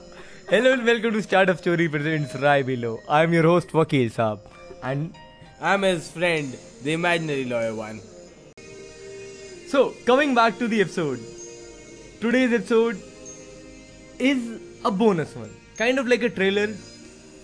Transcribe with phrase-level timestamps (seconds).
[0.50, 2.98] Hello and welcome to Startup Story presents Rai Below.
[3.08, 4.40] I'm your host Vakil Saab
[4.82, 5.14] and
[5.60, 8.00] I'm his friend, the imaginary lawyer one.
[9.72, 11.20] so coming back to the episode.
[12.20, 13.00] Today's episode
[14.30, 14.40] is
[14.84, 16.66] a bonus one, kind of like a trailer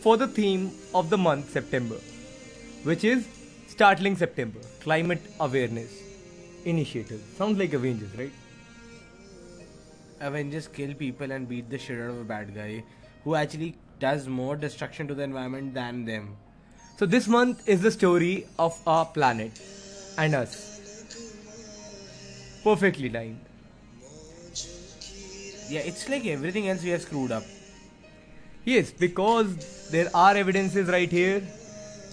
[0.03, 2.01] for the theme of the month September,
[2.83, 3.27] which is
[3.82, 5.92] Startling September Climate Awareness
[6.66, 7.20] Initiative.
[7.36, 8.32] Sounds like Avengers, right?
[10.20, 12.84] Avengers kill people and beat the shit out of a bad guy
[13.24, 16.36] who actually does more destruction to the environment than them.
[17.00, 19.60] So this month is the story of our planet
[20.16, 20.54] and us.
[22.64, 23.40] Perfectly timed.
[25.70, 27.46] Yeah, it's like everything else we have screwed up.
[28.64, 31.42] Yes, because there are evidences right here.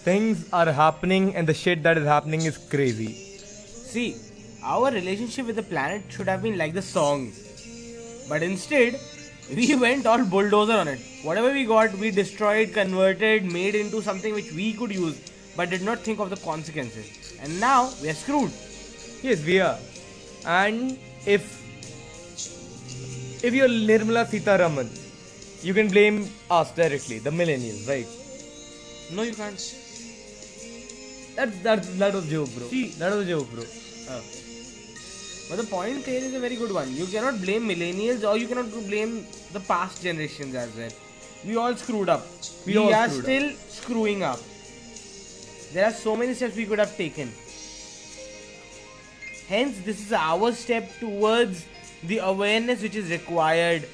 [0.09, 3.13] Things are happening and the shit that is happening is crazy.
[3.93, 4.17] See,
[4.65, 7.31] our relationship with the planet should have been like the song.
[8.27, 8.99] But instead,
[9.55, 11.01] we went all bulldozer on it.
[11.25, 15.19] Whatever we got, we destroyed, converted, made into something which we could use,
[15.59, 17.37] but did not think of the consequences.
[17.43, 18.53] And now we are screwed.
[19.23, 19.77] Yes, we are.
[20.47, 21.51] And if
[23.45, 24.89] if you're Nirmala Sitharaman,
[25.63, 28.09] you can blame us directly, the millennials, right?
[29.15, 29.85] No, you can't.
[31.39, 32.69] That that that was joke, bro.
[32.69, 33.65] See- that was joke, bro.
[34.13, 34.21] Uh,
[35.51, 36.89] But the point here is a very good one.
[36.95, 39.13] You cannot blame millennials or you cannot blame
[39.53, 40.91] the past generations as well.
[41.51, 42.27] We all screwed up.
[42.67, 44.41] We We, are still screwing up.
[45.77, 47.31] There are so many steps we could have taken.
[49.49, 51.65] Hence, this is our step towards
[52.13, 53.89] the awareness which is required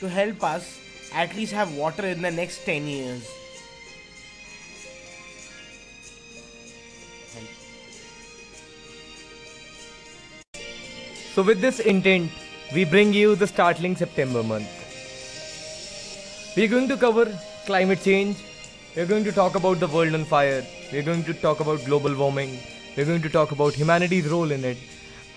[0.00, 0.66] to help us
[1.14, 3.22] at least have water in the next 10 years.
[11.34, 12.30] So, with this intent,
[12.74, 14.68] we bring you the startling September month.
[16.54, 17.26] We are going to cover
[17.64, 18.36] climate change,
[18.94, 20.62] we are going to talk about the world on fire,
[20.92, 22.58] we are going to talk about global warming,
[22.94, 24.76] we are going to talk about humanity's role in it,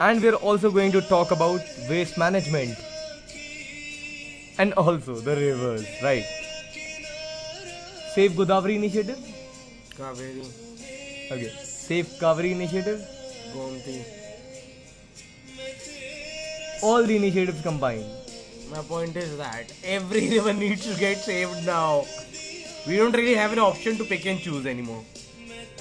[0.02, 2.78] and we are also going to talk about waste management
[4.58, 6.26] and also the rivers, right?
[8.16, 9.20] Save Godavari initiative?
[9.98, 10.46] Kaveri,
[11.32, 11.52] Okay.
[11.64, 13.00] Save Kaveri initiative?
[13.54, 14.25] Gomti
[16.85, 18.07] All the initiatives combined.
[18.71, 22.05] My point is that every river needs to get saved now.
[22.87, 25.03] We don't really have an option to pick and choose anymore.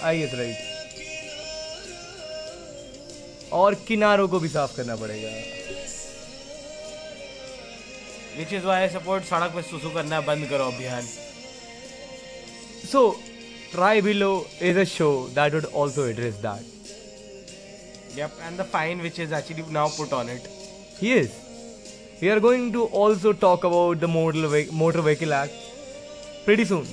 [0.03, 0.57] I guess right
[3.59, 5.31] और किनारों को भी साफ करना पड़ेगा
[8.39, 11.03] Which is why I support सड़क पे सुसु करना बंद करो अभियान.
[12.91, 13.01] So
[13.71, 14.31] try below
[14.69, 16.65] is a show that would also address that
[18.17, 20.47] Yep, and the fine which is actually now put on it.
[21.00, 21.40] yes
[22.20, 25.52] we are going to also talk about the motor, Ve- motor vehicle act
[26.44, 26.86] pretty soon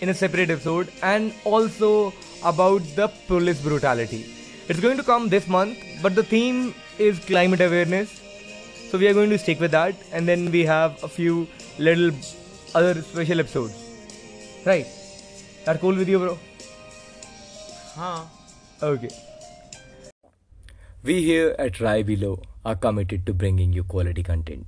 [0.00, 2.12] in a separate episode and also
[2.44, 4.34] about the police brutality.
[4.68, 8.20] It's going to come this month but the theme is climate awareness.
[8.90, 12.12] So we are going to stick with that and then we have a few little
[12.74, 13.74] other special episodes.
[14.64, 14.86] Right?
[15.64, 16.38] That cool with you bro?
[17.96, 18.22] Huh.
[18.82, 19.10] Okay.
[21.00, 24.66] We here at Rai Below are committed to bringing you quality content.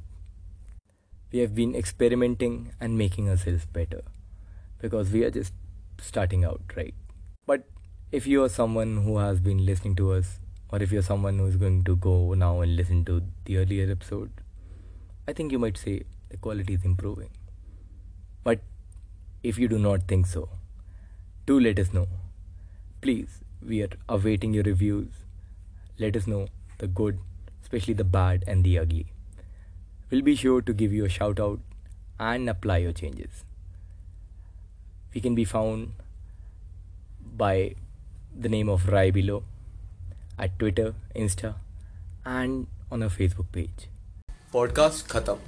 [1.33, 4.03] We have been experimenting and making ourselves better
[4.79, 5.53] because we are just
[6.01, 6.95] starting out, right?
[7.47, 7.67] But
[8.13, 10.39] if you are someone who has been listening to us,
[10.69, 13.91] or if you're someone who is going to go now and listen to the earlier
[13.91, 14.31] episode,
[15.27, 17.31] I think you might say the quality is improving.
[18.45, 18.61] But
[19.43, 20.49] if you do not think so,
[21.45, 22.07] do let us know.
[23.01, 25.09] Please, we are awaiting your reviews.
[26.01, 27.19] Let us know the good,
[27.63, 29.13] especially the bad and the ugly.
[30.11, 31.61] We'll be sure to give you a shout out
[32.19, 33.45] and apply your changes.
[35.15, 35.93] We can be found
[37.37, 37.75] by
[38.35, 39.45] the name of Rai Below
[40.39, 41.55] at Twitter, Insta,
[42.25, 43.89] and on our Facebook page.
[44.53, 45.39] Podcast Khatam.